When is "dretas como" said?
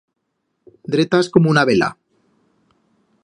0.93-1.51